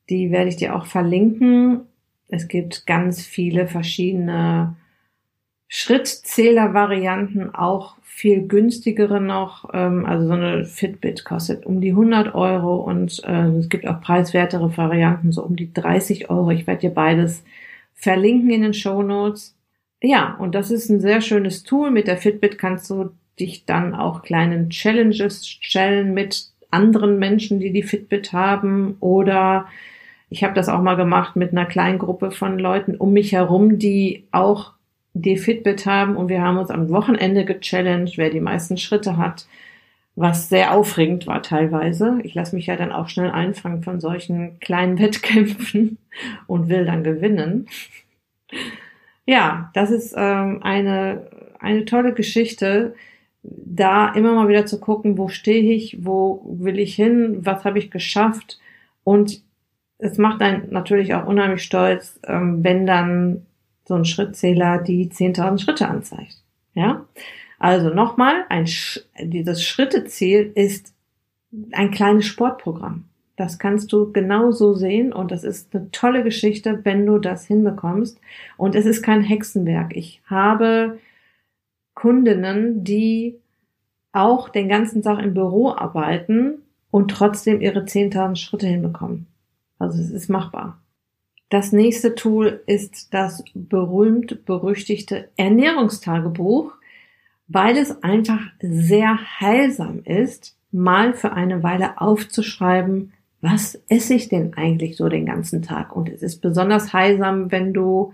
Die 0.08 0.30
werde 0.30 0.48
ich 0.48 0.56
dir 0.56 0.74
auch 0.74 0.86
verlinken. 0.86 1.80
Es 2.28 2.48
gibt 2.48 2.86
ganz 2.86 3.24
viele 3.24 3.66
verschiedene 3.66 4.76
Schrittzähler-Varianten, 5.68 7.54
auch 7.54 7.96
viel 8.02 8.46
günstigere 8.46 9.20
noch. 9.20 9.68
Ähm, 9.74 10.06
also 10.06 10.26
so 10.26 10.32
eine 10.32 10.64
Fitbit 10.64 11.24
kostet 11.24 11.66
um 11.66 11.80
die 11.80 11.90
100 11.90 12.34
Euro 12.34 12.76
und 12.76 13.22
äh, 13.24 13.48
es 13.48 13.68
gibt 13.68 13.86
auch 13.86 14.00
preiswertere 14.00 14.76
Varianten, 14.76 15.32
so 15.32 15.42
um 15.42 15.56
die 15.56 15.72
30 15.72 16.30
Euro. 16.30 16.50
Ich 16.50 16.66
werde 16.66 16.82
dir 16.82 16.94
beides 16.94 17.44
verlinken 17.94 18.50
in 18.50 18.62
den 18.62 18.74
Show 18.74 19.02
Notes. 19.02 19.55
Ja, 20.02 20.36
und 20.38 20.54
das 20.54 20.70
ist 20.70 20.88
ein 20.90 21.00
sehr 21.00 21.20
schönes 21.20 21.62
Tool. 21.62 21.90
Mit 21.90 22.06
der 22.06 22.18
Fitbit 22.18 22.58
kannst 22.58 22.90
du 22.90 23.10
dich 23.38 23.64
dann 23.64 23.94
auch 23.94 24.22
kleinen 24.22 24.70
Challenges 24.70 25.46
stellen 25.46 26.14
mit 26.14 26.50
anderen 26.70 27.18
Menschen, 27.18 27.60
die 27.60 27.72
die 27.72 27.82
Fitbit 27.82 28.32
haben 28.32 28.96
oder 29.00 29.66
ich 30.28 30.42
habe 30.42 30.54
das 30.54 30.68
auch 30.68 30.82
mal 30.82 30.96
gemacht 30.96 31.36
mit 31.36 31.52
einer 31.52 31.66
kleinen 31.66 31.98
Gruppe 31.98 32.30
von 32.30 32.58
Leuten 32.58 32.96
um 32.96 33.12
mich 33.12 33.32
herum, 33.32 33.78
die 33.78 34.24
auch 34.32 34.72
die 35.14 35.36
Fitbit 35.36 35.86
haben 35.86 36.16
und 36.16 36.28
wir 36.28 36.42
haben 36.42 36.58
uns 36.58 36.70
am 36.70 36.90
Wochenende 36.90 37.44
gechallenged, 37.44 38.18
wer 38.18 38.30
die 38.30 38.40
meisten 38.40 38.76
Schritte 38.76 39.16
hat, 39.16 39.46
was 40.14 40.48
sehr 40.48 40.74
aufregend 40.74 41.26
war 41.26 41.42
teilweise. 41.42 42.18
Ich 42.22 42.34
lasse 42.34 42.56
mich 42.56 42.66
ja 42.66 42.76
dann 42.76 42.92
auch 42.92 43.08
schnell 43.08 43.30
einfangen 43.30 43.82
von 43.82 44.00
solchen 44.00 44.58
kleinen 44.60 44.98
Wettkämpfen 44.98 45.98
und 46.46 46.68
will 46.68 46.84
dann 46.84 47.04
gewinnen. 47.04 47.68
Ja, 49.26 49.70
das 49.74 49.90
ist 49.90 50.14
ähm, 50.16 50.60
eine, 50.62 51.28
eine 51.58 51.84
tolle 51.84 52.14
Geschichte, 52.14 52.94
da 53.42 54.12
immer 54.14 54.34
mal 54.34 54.48
wieder 54.48 54.66
zu 54.66 54.80
gucken, 54.80 55.18
wo 55.18 55.28
stehe 55.28 55.72
ich, 55.72 56.04
wo 56.04 56.42
will 56.48 56.78
ich 56.78 56.94
hin, 56.94 57.44
was 57.44 57.64
habe 57.64 57.78
ich 57.78 57.90
geschafft 57.90 58.58
und 59.04 59.42
es 59.98 60.18
macht 60.18 60.42
einen 60.42 60.70
natürlich 60.70 61.14
auch 61.14 61.26
unheimlich 61.26 61.62
stolz, 61.62 62.20
ähm, 62.24 62.62
wenn 62.62 62.86
dann 62.86 63.46
so 63.84 63.94
ein 63.94 64.04
Schrittzähler 64.04 64.78
die 64.78 65.08
10.000 65.08 65.60
Schritte 65.60 65.88
anzeigt. 65.88 66.42
Ja? 66.74 67.06
Also 67.58 67.90
nochmal, 67.90 68.44
ein, 68.48 68.68
dieses 69.20 69.64
Schritteziel 69.64 70.52
ist 70.54 70.92
ein 71.72 71.90
kleines 71.90 72.26
Sportprogramm. 72.26 73.04
Das 73.36 73.58
kannst 73.58 73.92
du 73.92 74.12
genauso 74.12 74.74
sehen 74.74 75.12
und 75.12 75.30
das 75.30 75.44
ist 75.44 75.74
eine 75.74 75.90
tolle 75.90 76.22
Geschichte, 76.24 76.80
wenn 76.84 77.04
du 77.04 77.18
das 77.18 77.46
hinbekommst. 77.46 78.18
Und 78.56 78.74
es 78.74 78.86
ist 78.86 79.02
kein 79.02 79.22
Hexenwerk. 79.22 79.94
Ich 79.94 80.22
habe 80.26 80.98
Kundinnen, 81.94 82.82
die 82.82 83.36
auch 84.12 84.48
den 84.48 84.68
ganzen 84.68 85.02
Tag 85.02 85.22
im 85.22 85.34
Büro 85.34 85.70
arbeiten 85.70 86.62
und 86.90 87.10
trotzdem 87.10 87.60
ihre 87.60 87.80
10.000 87.80 88.36
Schritte 88.36 88.66
hinbekommen. 88.66 89.26
Also 89.78 90.00
es 90.00 90.10
ist 90.10 90.30
machbar. 90.30 90.80
Das 91.50 91.72
nächste 91.72 92.14
Tool 92.14 92.62
ist 92.66 93.12
das 93.12 93.44
berühmt-berüchtigte 93.54 95.28
Ernährungstagebuch, 95.36 96.72
weil 97.48 97.76
es 97.76 98.02
einfach 98.02 98.40
sehr 98.60 99.18
heilsam 99.40 100.00
ist, 100.04 100.56
mal 100.72 101.14
für 101.14 101.32
eine 101.32 101.62
Weile 101.62 102.00
aufzuschreiben, 102.00 103.12
was 103.40 103.80
esse 103.88 104.14
ich 104.14 104.28
denn 104.28 104.54
eigentlich 104.54 104.96
so 104.96 105.08
den 105.08 105.26
ganzen 105.26 105.62
Tag? 105.62 105.94
Und 105.94 106.08
es 106.08 106.22
ist 106.22 106.40
besonders 106.40 106.92
heilsam, 106.92 107.52
wenn 107.52 107.72
du 107.72 108.12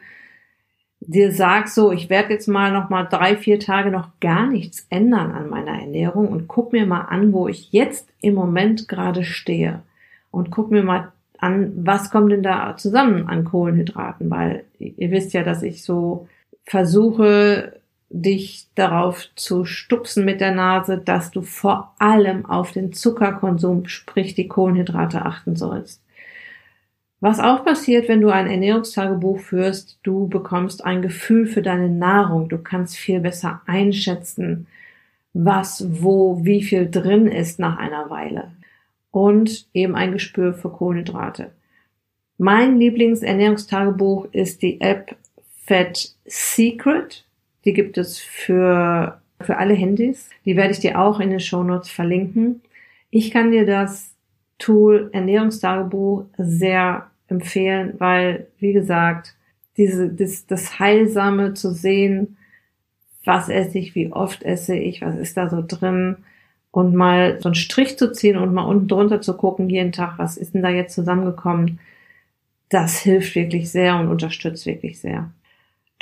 dir 1.00 1.32
sagst, 1.32 1.74
so, 1.74 1.92
ich 1.92 2.10
werde 2.10 2.32
jetzt 2.32 2.46
mal 2.48 2.72
noch 2.72 2.88
mal 2.88 3.04
drei, 3.04 3.36
vier 3.36 3.58
Tage 3.58 3.90
noch 3.90 4.08
gar 4.20 4.46
nichts 4.46 4.86
ändern 4.90 5.32
an 5.32 5.48
meiner 5.48 5.80
Ernährung 5.80 6.28
und 6.28 6.48
guck 6.48 6.72
mir 6.72 6.86
mal 6.86 7.02
an, 7.02 7.32
wo 7.32 7.48
ich 7.48 7.72
jetzt 7.72 8.08
im 8.20 8.34
Moment 8.34 8.88
gerade 8.88 9.24
stehe 9.24 9.82
und 10.30 10.50
guck 10.50 10.70
mir 10.70 10.82
mal 10.82 11.12
an, 11.38 11.72
was 11.84 12.10
kommt 12.10 12.30
denn 12.30 12.44
da 12.44 12.76
zusammen 12.76 13.26
an 13.26 13.44
Kohlenhydraten, 13.44 14.30
weil 14.30 14.64
ihr 14.78 15.10
wisst 15.10 15.32
ja, 15.32 15.42
dass 15.42 15.62
ich 15.62 15.82
so 15.82 16.28
versuche, 16.64 17.80
dich 18.12 18.66
darauf 18.74 19.28
zu 19.34 19.64
stupsen 19.64 20.24
mit 20.24 20.40
der 20.40 20.54
Nase, 20.54 20.98
dass 20.98 21.30
du 21.30 21.42
vor 21.42 21.94
allem 21.98 22.46
auf 22.46 22.72
den 22.72 22.92
Zuckerkonsum, 22.92 23.88
sprich 23.88 24.34
die 24.34 24.48
Kohlenhydrate 24.48 25.24
achten 25.24 25.56
sollst. 25.56 26.02
Was 27.20 27.40
auch 27.40 27.64
passiert, 27.64 28.08
wenn 28.08 28.20
du 28.20 28.30
ein 28.30 28.48
Ernährungstagebuch 28.48 29.40
führst, 29.40 29.98
du 30.02 30.28
bekommst 30.28 30.84
ein 30.84 31.02
Gefühl 31.02 31.46
für 31.46 31.62
deine 31.62 31.88
Nahrung. 31.88 32.48
Du 32.48 32.58
kannst 32.58 32.96
viel 32.96 33.20
besser 33.20 33.62
einschätzen, 33.66 34.66
was, 35.32 35.86
wo, 36.02 36.44
wie 36.44 36.62
viel 36.62 36.90
drin 36.90 37.26
ist 37.26 37.58
nach 37.58 37.78
einer 37.78 38.10
Weile 38.10 38.50
und 39.12 39.68
eben 39.72 39.94
ein 39.94 40.12
Gespür 40.12 40.52
für 40.52 40.70
Kohlenhydrate. 40.70 41.52
Mein 42.38 42.78
Lieblingsernährungstagebuch 42.78 44.26
ist 44.32 44.62
die 44.62 44.80
App 44.80 45.16
Fat 45.64 46.12
Secret. 46.24 47.24
Die 47.64 47.72
gibt 47.72 47.98
es 47.98 48.18
für, 48.18 49.20
für 49.40 49.56
alle 49.56 49.74
Handys. 49.74 50.28
Die 50.44 50.56
werde 50.56 50.72
ich 50.72 50.80
dir 50.80 51.00
auch 51.00 51.20
in 51.20 51.30
den 51.30 51.40
Shownotes 51.40 51.90
verlinken. 51.90 52.62
Ich 53.10 53.30
kann 53.30 53.50
dir 53.50 53.66
das 53.66 54.14
Tool 54.58 55.10
Ernährungstagebuch 55.12 56.24
sehr 56.38 57.10
empfehlen, 57.28 57.94
weil, 57.98 58.46
wie 58.58 58.72
gesagt, 58.72 59.34
diese, 59.76 60.08
das, 60.08 60.46
das 60.46 60.78
Heilsame 60.78 61.54
zu 61.54 61.72
sehen, 61.72 62.36
was 63.24 63.48
esse 63.48 63.78
ich, 63.78 63.94
wie 63.94 64.12
oft 64.12 64.42
esse 64.42 64.76
ich, 64.76 65.02
was 65.02 65.16
ist 65.16 65.36
da 65.36 65.48
so 65.48 65.64
drin 65.66 66.18
und 66.70 66.94
mal 66.94 67.40
so 67.40 67.48
einen 67.48 67.54
Strich 67.54 67.98
zu 67.98 68.12
ziehen 68.12 68.36
und 68.36 68.52
mal 68.52 68.64
unten 68.64 68.88
drunter 68.88 69.20
zu 69.20 69.36
gucken 69.36 69.68
jeden 69.68 69.92
Tag, 69.92 70.18
was 70.18 70.36
ist 70.36 70.54
denn 70.54 70.62
da 70.62 70.70
jetzt 70.70 70.94
zusammengekommen, 70.94 71.78
das 72.68 72.98
hilft 72.98 73.34
wirklich 73.34 73.70
sehr 73.70 73.96
und 73.96 74.08
unterstützt 74.08 74.66
wirklich 74.66 74.98
sehr. 74.98 75.30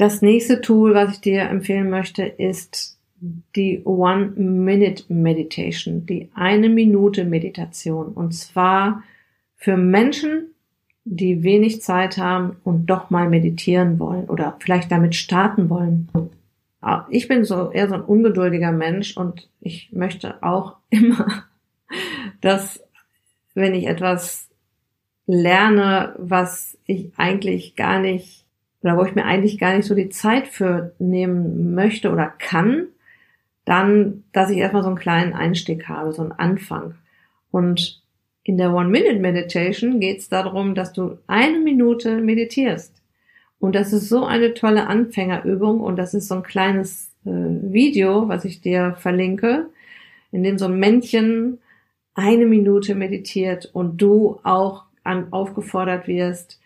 Das 0.01 0.23
nächste 0.23 0.63
Tool, 0.63 0.95
was 0.95 1.13
ich 1.13 1.21
dir 1.21 1.43
empfehlen 1.43 1.91
möchte, 1.91 2.23
ist 2.23 2.99
die 3.21 3.83
One-Minute-Meditation, 3.85 6.07
die 6.07 6.31
eine 6.35 6.71
Minute 6.71 7.27
Meditation. 7.27 8.15
Und 8.15 8.33
zwar 8.33 9.03
für 9.57 9.77
Menschen, 9.77 10.55
die 11.05 11.43
wenig 11.43 11.83
Zeit 11.83 12.17
haben 12.17 12.57
und 12.65 12.87
doch 12.87 13.11
mal 13.11 13.29
meditieren 13.29 13.99
wollen 13.99 14.25
oder 14.31 14.57
vielleicht 14.59 14.91
damit 14.91 15.15
starten 15.15 15.69
wollen. 15.69 16.09
Ich 17.11 17.29
bin 17.29 17.45
so 17.45 17.71
eher 17.71 17.91
so 17.91 17.97
ein 17.97 18.01
ungeduldiger 18.01 18.73
Mensch 18.73 19.19
und 19.19 19.51
ich 19.61 19.93
möchte 19.93 20.43
auch 20.43 20.77
immer, 20.89 21.45
dass 22.41 22.83
wenn 23.53 23.75
ich 23.75 23.87
etwas 23.87 24.49
lerne, 25.27 26.15
was 26.17 26.79
ich 26.87 27.13
eigentlich 27.19 27.77
gar 27.77 28.01
nicht 28.01 28.40
oder 28.83 28.97
wo 28.97 29.05
ich 29.05 29.15
mir 29.15 29.25
eigentlich 29.25 29.59
gar 29.59 29.77
nicht 29.77 29.87
so 29.87 29.95
die 29.95 30.09
Zeit 30.09 30.49
für 30.49 30.93
nehmen 30.99 31.75
möchte 31.75 32.11
oder 32.11 32.27
kann, 32.27 32.87
dann, 33.65 34.25
dass 34.33 34.51
ich 34.51 34.59
erstmal 34.59 34.83
so 34.83 34.89
einen 34.89 34.99
kleinen 34.99 35.33
Einstieg 35.33 35.89
habe, 35.89 36.13
so 36.13 36.23
einen 36.23 36.33
Anfang. 36.33 36.95
Und 37.51 38.03
in 38.43 38.57
der 38.57 38.73
One-Minute-Meditation 38.75 40.01
geht 40.01 40.19
es 40.19 40.29
darum, 40.29 40.75
dass 40.75 40.93
du 40.93 41.19
eine 41.27 41.59
Minute 41.59 42.21
meditierst. 42.21 43.01
Und 43.59 43.75
das 43.75 43.93
ist 43.93 44.09
so 44.09 44.25
eine 44.25 44.55
tolle 44.55 44.87
Anfängerübung 44.87 45.81
und 45.81 45.97
das 45.97 46.15
ist 46.15 46.29
so 46.29 46.37
ein 46.37 46.43
kleines 46.43 47.11
äh, 47.27 47.31
Video, 47.31 48.29
was 48.29 48.47
ich 48.47 48.63
dir 48.63 48.97
verlinke, 48.99 49.67
in 50.33 50.43
dem 50.43 50.59
so 50.59 50.65
ein 50.65 50.79
Männchen 50.79 51.59
eine 52.15 52.47
Minute 52.47 52.95
meditiert 52.95 53.69
und 53.73 54.01
du 54.01 54.41
auch 54.43 54.85
an, 55.05 55.33
aufgefordert 55.33 56.09
wirst, 56.09 56.60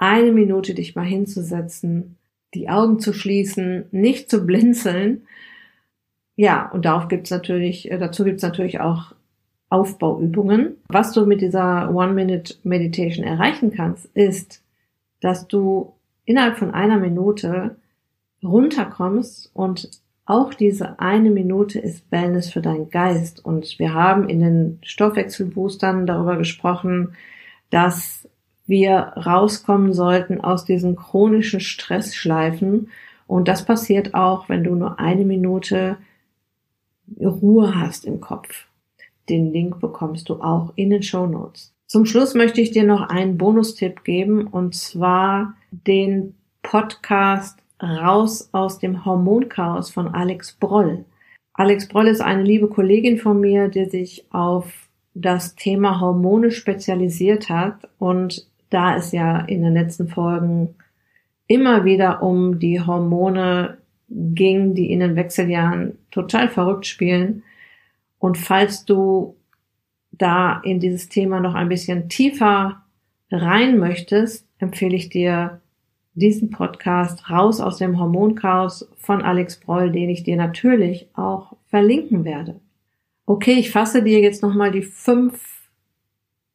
eine 0.00 0.32
Minute 0.32 0.74
dich 0.74 0.96
mal 0.96 1.04
hinzusetzen, 1.04 2.16
die 2.54 2.68
Augen 2.68 2.98
zu 2.98 3.12
schließen, 3.12 3.84
nicht 3.92 4.30
zu 4.30 4.44
blinzeln. 4.44 5.22
Ja, 6.36 6.70
und 6.70 6.86
darauf 6.86 7.08
gibt's 7.08 7.30
natürlich, 7.30 7.90
äh, 7.90 7.98
dazu 7.98 8.24
gibt's 8.24 8.42
natürlich 8.42 8.80
auch 8.80 9.14
Aufbauübungen. 9.68 10.78
Was 10.88 11.12
du 11.12 11.26
mit 11.26 11.42
dieser 11.42 11.94
One-Minute-Meditation 11.94 13.24
erreichen 13.24 13.72
kannst, 13.72 14.06
ist, 14.14 14.64
dass 15.20 15.46
du 15.46 15.92
innerhalb 16.24 16.56
von 16.56 16.72
einer 16.72 16.96
Minute 16.96 17.76
runterkommst 18.42 19.50
und 19.52 19.90
auch 20.24 20.54
diese 20.54 20.98
eine 20.98 21.30
Minute 21.30 21.78
ist 21.78 22.10
Wellness 22.10 22.50
für 22.50 22.62
deinen 22.62 22.88
Geist. 22.88 23.44
Und 23.44 23.78
wir 23.78 23.92
haben 23.92 24.28
in 24.28 24.40
den 24.40 24.78
Stoffwechselboostern 24.82 26.06
darüber 26.06 26.36
gesprochen, 26.36 27.16
dass 27.68 28.28
wir 28.70 29.12
rauskommen 29.16 29.92
sollten 29.92 30.40
aus 30.40 30.64
diesen 30.64 30.96
chronischen 30.96 31.60
Stressschleifen. 31.60 32.88
Und 33.26 33.48
das 33.48 33.64
passiert 33.64 34.14
auch, 34.14 34.48
wenn 34.48 34.64
du 34.64 34.74
nur 34.76 34.98
eine 34.98 35.24
Minute 35.24 35.98
Ruhe 37.20 37.74
hast 37.74 38.04
im 38.04 38.20
Kopf. 38.20 38.66
Den 39.28 39.52
Link 39.52 39.80
bekommst 39.80 40.28
du 40.28 40.40
auch 40.40 40.72
in 40.76 40.90
den 40.90 41.02
Show 41.02 41.26
Notes. 41.26 41.74
Zum 41.86 42.06
Schluss 42.06 42.34
möchte 42.34 42.60
ich 42.60 42.70
dir 42.70 42.84
noch 42.84 43.08
einen 43.08 43.36
Bonustipp 43.36 44.04
geben 44.04 44.46
und 44.46 44.76
zwar 44.76 45.54
den 45.72 46.36
Podcast 46.62 47.58
Raus 47.82 48.50
aus 48.52 48.78
dem 48.78 49.04
Hormonchaos 49.04 49.90
von 49.90 50.08
Alex 50.08 50.52
Broll. 50.52 51.04
Alex 51.54 51.88
Broll 51.88 52.06
ist 52.06 52.20
eine 52.20 52.44
liebe 52.44 52.68
Kollegin 52.68 53.18
von 53.18 53.40
mir, 53.40 53.68
die 53.68 53.86
sich 53.86 54.26
auf 54.30 54.72
das 55.14 55.56
Thema 55.56 56.00
Hormone 56.00 56.52
spezialisiert 56.52 57.48
hat 57.48 57.88
und 57.98 58.49
da 58.70 58.96
es 58.96 59.12
ja 59.12 59.40
in 59.40 59.62
den 59.62 59.74
letzten 59.74 60.08
Folgen 60.08 60.74
immer 61.46 61.84
wieder 61.84 62.22
um 62.22 62.58
die 62.58 62.80
Hormone 62.80 63.78
ging, 64.08 64.74
die 64.74 64.90
in 64.92 65.00
den 65.00 65.16
Wechseljahren 65.16 65.98
total 66.10 66.48
verrückt 66.48 66.86
spielen. 66.86 67.42
Und 68.18 68.38
falls 68.38 68.84
du 68.84 69.36
da 70.12 70.60
in 70.64 70.80
dieses 70.80 71.08
Thema 71.08 71.40
noch 71.40 71.54
ein 71.54 71.68
bisschen 71.68 72.08
tiefer 72.08 72.82
rein 73.30 73.78
möchtest, 73.78 74.46
empfehle 74.58 74.96
ich 74.96 75.08
dir 75.08 75.60
diesen 76.14 76.50
Podcast 76.50 77.30
Raus 77.30 77.60
aus 77.60 77.78
dem 77.78 77.98
Hormonchaos 77.98 78.88
von 78.96 79.22
Alex 79.22 79.58
Broll, 79.60 79.90
den 79.90 80.10
ich 80.10 80.22
dir 80.22 80.36
natürlich 80.36 81.08
auch 81.14 81.56
verlinken 81.66 82.24
werde. 82.24 82.60
Okay, 83.26 83.54
ich 83.54 83.70
fasse 83.70 84.02
dir 84.02 84.20
jetzt 84.20 84.42
nochmal 84.42 84.72
die 84.72 84.82
fünf 84.82 85.70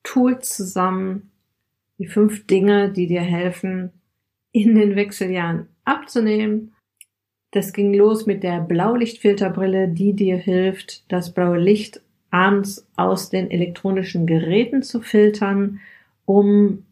Tools 0.04 0.56
zusammen, 0.56 1.32
die 1.98 2.08
fünf 2.08 2.46
Dinge, 2.48 2.92
die 2.92 3.08
dir 3.08 3.22
helfen, 3.22 3.92
in 4.52 4.76
den 4.76 4.96
Wechseljahren 4.96 5.68
abzunehmen. 5.84 6.74
Das 7.52 7.74
ging 7.74 7.94
los 7.94 8.26
mit 8.26 8.44
der 8.44 8.62
Blaulichtfilterbrille, 8.62 9.88
die 9.88 10.14
dir 10.14 10.38
hilft, 10.38 11.10
das 11.12 11.34
blaue 11.34 11.60
Licht 11.60 12.02
abends 12.32 12.86
aus 12.96 13.30
den 13.30 13.50
elektronischen 13.50 14.28
Geräten 14.28 14.82
zu 14.82 15.02
filtern, 15.02 15.80
um 16.26 16.86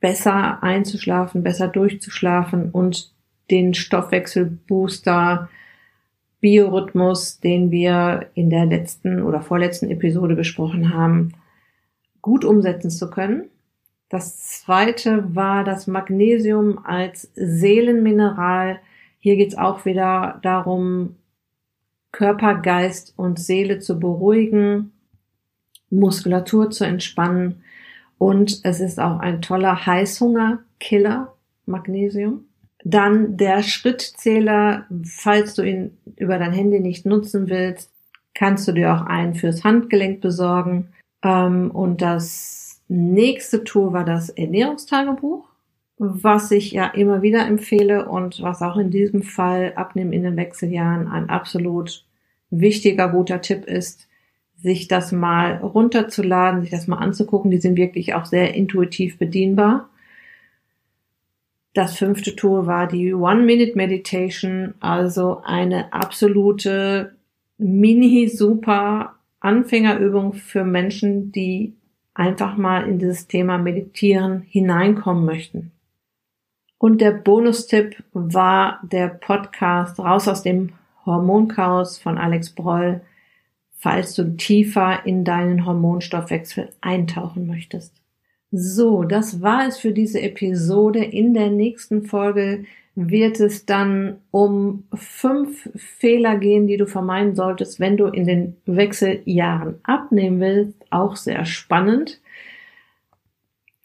besser 0.00 0.62
einzuschlafen, 0.62 1.42
besser 1.42 1.68
durchzuschlafen 1.68 2.70
und 2.70 3.12
den 3.50 3.74
Stoffwechselbooster 3.74 5.48
Biorhythmus, 6.40 7.40
den 7.40 7.70
wir 7.70 8.30
in 8.34 8.50
der 8.50 8.66
letzten 8.66 9.22
oder 9.22 9.42
vorletzten 9.42 9.90
Episode 9.90 10.34
besprochen 10.34 10.94
haben, 10.94 11.32
gut 12.22 12.44
umsetzen 12.44 12.90
zu 12.90 13.10
können. 13.10 13.44
Das 14.10 14.38
zweite 14.38 15.34
war 15.34 15.64
das 15.64 15.86
Magnesium 15.86 16.84
als 16.84 17.30
Seelenmineral. 17.34 18.80
Hier 19.20 19.36
geht's 19.36 19.56
auch 19.56 19.86
wieder 19.86 20.40
darum, 20.42 21.16
Körper, 22.12 22.56
Geist 22.56 23.14
und 23.16 23.38
Seele 23.38 23.78
zu 23.78 23.98
beruhigen, 23.98 24.92
Muskulatur 25.90 26.70
zu 26.70 26.84
entspannen 26.84 27.62
und 28.20 28.60
es 28.64 28.80
ist 28.80 29.00
auch 29.00 29.18
ein 29.20 29.40
toller 29.40 29.86
Heißhungerkiller, 29.86 31.32
Magnesium. 31.64 32.44
Dann 32.84 33.38
der 33.38 33.62
Schrittzähler, 33.62 34.84
falls 35.04 35.54
du 35.54 35.62
ihn 35.62 35.96
über 36.16 36.38
dein 36.38 36.52
Handy 36.52 36.80
nicht 36.80 37.06
nutzen 37.06 37.48
willst, 37.48 37.90
kannst 38.34 38.68
du 38.68 38.72
dir 38.72 38.92
auch 38.92 39.06
einen 39.06 39.34
fürs 39.34 39.64
Handgelenk 39.64 40.20
besorgen. 40.20 40.88
Ähm, 41.22 41.70
und 41.70 42.02
das 42.02 42.69
nächste 42.90 43.62
Tool 43.62 43.92
war 43.92 44.04
das 44.04 44.30
Ernährungstagebuch, 44.30 45.48
was 45.96 46.50
ich 46.50 46.72
ja 46.72 46.86
immer 46.88 47.22
wieder 47.22 47.46
empfehle 47.46 48.08
und 48.08 48.42
was 48.42 48.62
auch 48.62 48.76
in 48.76 48.90
diesem 48.90 49.22
Fall 49.22 49.74
abnehmen 49.76 50.12
in 50.12 50.24
den 50.24 50.36
Wechseljahren 50.36 51.06
ein 51.08 51.30
absolut 51.30 52.04
wichtiger, 52.50 53.08
guter 53.08 53.40
Tipp 53.40 53.64
ist, 53.66 54.08
sich 54.56 54.88
das 54.88 55.12
mal 55.12 55.58
runterzuladen, 55.58 56.62
sich 56.62 56.70
das 56.70 56.88
mal 56.88 56.98
anzugucken. 56.98 57.50
Die 57.50 57.60
sind 57.60 57.76
wirklich 57.76 58.14
auch 58.14 58.24
sehr 58.24 58.54
intuitiv 58.54 59.18
bedienbar. 59.18 59.88
Das 61.72 61.96
fünfte 61.96 62.34
Tool 62.34 62.66
war 62.66 62.88
die 62.88 63.14
One-Minute-Meditation, 63.14 64.74
also 64.80 65.42
eine 65.44 65.92
absolute 65.92 67.14
mini-super 67.58 69.14
Anfängerübung 69.38 70.32
für 70.32 70.64
Menschen, 70.64 71.30
die 71.30 71.74
einfach 72.20 72.58
mal 72.58 72.86
in 72.86 72.98
dieses 72.98 73.26
Thema 73.26 73.56
Meditieren 73.56 74.42
hineinkommen 74.42 75.24
möchten. 75.24 75.72
Und 76.76 77.00
der 77.00 77.12
Bonustipp 77.12 78.04
war 78.12 78.80
der 78.82 79.08
Podcast 79.08 79.98
Raus 79.98 80.28
aus 80.28 80.42
dem 80.42 80.72
Hormonchaos 81.06 81.96
von 81.96 82.18
Alex 82.18 82.50
Broll, 82.50 83.00
falls 83.72 84.14
du 84.14 84.36
tiefer 84.36 85.06
in 85.06 85.24
deinen 85.24 85.64
Hormonstoffwechsel 85.64 86.68
eintauchen 86.82 87.46
möchtest. 87.46 87.94
So, 88.50 89.04
das 89.04 89.40
war 89.40 89.66
es 89.66 89.78
für 89.78 89.92
diese 89.92 90.20
Episode. 90.20 91.02
In 91.02 91.32
der 91.32 91.48
nächsten 91.48 92.02
Folge 92.02 92.64
wird 93.08 93.40
es 93.40 93.64
dann 93.64 94.18
um 94.30 94.84
fünf 94.92 95.70
Fehler 95.74 96.36
gehen, 96.36 96.66
die 96.66 96.76
du 96.76 96.86
vermeiden 96.86 97.34
solltest, 97.34 97.80
wenn 97.80 97.96
du 97.96 98.04
in 98.06 98.26
den 98.26 98.58
Wechseljahren 98.66 99.76
abnehmen 99.84 100.38
willst. 100.40 100.74
Auch 100.90 101.16
sehr 101.16 101.46
spannend. 101.46 102.20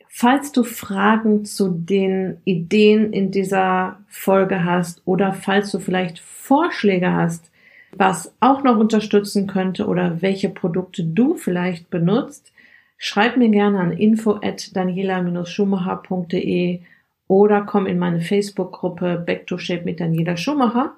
Falls 0.08 0.51
du 0.51 0.63
Fragen 0.63 1.45
zu 1.45 1.69
den 1.69 2.41
Ideen 2.45 3.13
in 3.13 3.30
dieser 3.32 3.99
Folge 4.08 4.63
hast 4.63 5.01
oder 5.06 5.34
falls 5.34 5.71
du 5.71 5.80
vielleicht 5.80 6.19
Vorschläge 6.19 7.12
hast, 7.13 7.51
was 7.91 8.34
auch 8.39 8.63
noch 8.63 8.78
unterstützen 8.78 9.47
könnte 9.47 9.88
oder 9.88 10.21
welche 10.21 10.49
Produkte 10.49 11.04
du 11.04 11.34
vielleicht 11.36 11.89
benutzt, 11.89 12.54
schreib 12.97 13.36
mir 13.38 13.49
gerne 13.49 13.80
an 13.80 13.91
info 13.91 14.39
at 14.41 14.75
daniela-schumacher.de 14.75 16.82
oder 17.28 17.62
komm 17.62 17.88
in 17.88 17.98
meine 17.98 18.22
Facebook-Gruppe 18.22 19.24
Back 19.26 19.48
to 19.48 19.58
Shape 19.58 19.84
mit 19.84 20.00
Daniela 20.00 20.38
Schumacher. 20.38 20.96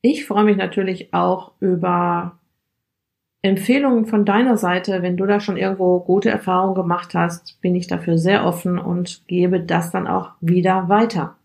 Ich 0.00 0.26
freue 0.26 0.44
mich 0.44 0.56
natürlich 0.56 1.12
auch 1.14 1.52
über 1.60 2.38
Empfehlungen 3.42 4.06
von 4.06 4.24
deiner 4.24 4.56
Seite. 4.56 5.02
Wenn 5.02 5.16
du 5.16 5.26
da 5.26 5.40
schon 5.40 5.56
irgendwo 5.56 6.00
gute 6.00 6.30
Erfahrungen 6.30 6.74
gemacht 6.74 7.14
hast, 7.14 7.60
bin 7.60 7.74
ich 7.74 7.88
dafür 7.88 8.18
sehr 8.18 8.44
offen 8.44 8.78
und 8.78 9.26
gebe 9.26 9.60
das 9.60 9.90
dann 9.90 10.06
auch 10.06 10.30
wieder 10.40 10.88
weiter. 10.88 11.36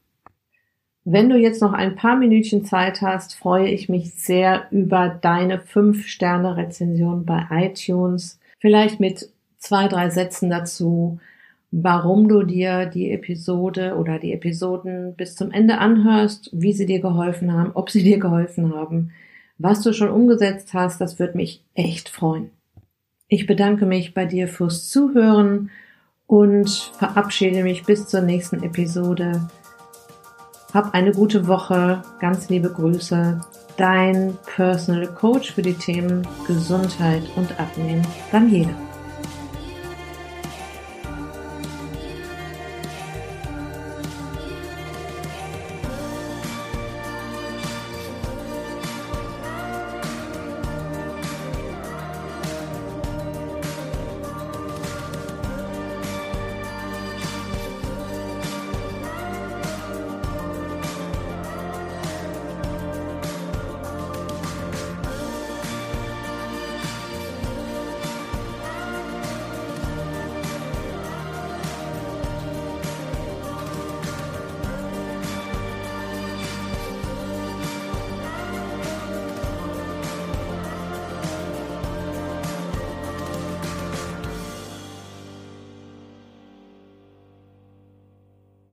Wenn 1.09 1.29
du 1.29 1.37
jetzt 1.37 1.61
noch 1.61 1.73
ein 1.73 1.95
paar 1.95 2.17
Minütchen 2.17 2.65
Zeit 2.65 3.01
hast, 3.01 3.35
freue 3.35 3.69
ich 3.69 3.87
mich 3.87 4.13
sehr 4.15 4.67
über 4.71 5.07
deine 5.07 5.59
5-Sterne-Rezension 5.59 7.25
bei 7.25 7.45
iTunes. 7.49 8.39
Vielleicht 8.59 8.99
mit 8.99 9.29
zwei, 9.57 9.87
drei 9.87 10.09
Sätzen 10.09 10.49
dazu, 10.49 11.19
warum 11.71 12.27
du 12.27 12.43
dir 12.43 12.85
die 12.85 13.11
Episode 13.11 13.95
oder 13.97 14.19
die 14.19 14.33
Episoden 14.33 15.15
bis 15.15 15.35
zum 15.35 15.51
Ende 15.51 15.79
anhörst, 15.79 16.49
wie 16.53 16.73
sie 16.73 16.85
dir 16.85 17.01
geholfen 17.01 17.53
haben, 17.53 17.71
ob 17.73 17.89
sie 17.89 18.03
dir 18.09 18.19
geholfen 18.19 18.73
haben, 18.73 19.11
was 19.57 19.81
du 19.81 19.93
schon 19.93 20.09
umgesetzt 20.09 20.73
hast. 20.73 21.01
Das 21.01 21.19
würde 21.19 21.37
mich 21.37 21.63
echt 21.73 22.09
freuen. 22.09 22.51
Ich 23.27 23.45
bedanke 23.45 23.85
mich 23.85 24.13
bei 24.13 24.25
dir 24.25 24.47
fürs 24.47 24.87
Zuhören 24.87 25.69
und 26.27 26.69
verabschiede 26.69 27.63
mich 27.63 27.83
bis 27.83 28.07
zur 28.07 28.21
nächsten 28.21 28.63
Episode. 28.63 29.47
Hab 30.73 30.93
eine 30.93 31.11
gute 31.11 31.47
Woche. 31.47 32.03
Ganz 32.19 32.49
liebe 32.49 32.69
Grüße. 32.69 33.41
Dein 33.77 34.37
Personal 34.55 35.07
Coach 35.07 35.53
für 35.53 35.61
die 35.61 35.73
Themen 35.73 36.27
Gesundheit 36.45 37.23
und 37.35 37.59
Abnehmen, 37.59 38.05
Daniela. 38.31 38.86